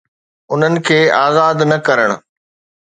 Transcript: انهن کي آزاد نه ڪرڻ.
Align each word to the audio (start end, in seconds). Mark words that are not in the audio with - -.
انهن 0.51 0.75
کي 0.87 0.99
آزاد 1.25 1.57
نه 1.69 1.77
ڪرڻ. 1.87 2.09